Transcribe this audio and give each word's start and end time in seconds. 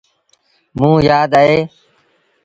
موݩ 0.77 0.99
يآد 1.07 1.31
اهي۔ 1.39 1.57